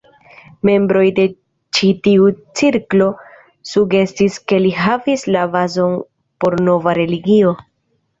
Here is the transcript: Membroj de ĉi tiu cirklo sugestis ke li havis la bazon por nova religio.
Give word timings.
Membroj 0.67 1.01
de 1.17 1.23
ĉi 1.79 1.89
tiu 2.07 2.29
cirklo 2.61 3.09
sugestis 3.73 4.39
ke 4.53 4.59
li 4.63 4.71
havis 4.79 5.27
la 5.37 5.45
bazon 5.57 5.93
por 6.45 6.57
nova 6.71 6.97
religio. 7.01 7.53